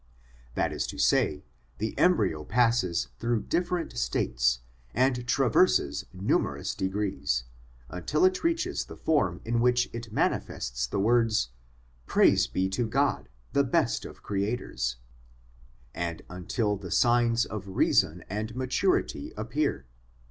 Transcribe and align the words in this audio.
That 0.55 0.73
is 0.73 0.87
to 0.87 0.97
say, 0.97 1.45
the 1.77 1.95
embryo 1.95 2.43
passes 2.43 3.09
through 3.19 3.43
different 3.43 3.95
states 3.99 4.61
and 4.95 5.27
traverses 5.27 6.05
numerous 6.11 6.73
degrees, 6.73 7.43
until 7.87 8.25
it 8.25 8.43
reaches 8.43 8.85
the 8.85 8.97
form 8.97 9.41
in 9.45 9.59
which 9.61 9.91
it 9.93 10.11
manifests 10.11 10.87
the 10.87 10.99
words' 10.99 11.49
Praise 12.13 12.47
be 12.47 12.67
to 12.69 12.87
God, 12.87 13.29
the 13.53 13.63
best 13.63 14.03
of 14.05 14.23
Creators/ 14.23 14.95
and 15.93 16.23
until 16.31 16.77
the 16.77 16.89
signs 16.89 17.45
of 17.45 17.67
reason 17.67 18.23
and 18.27 18.55
maturity 18.55 19.31
appear. 19.37 19.85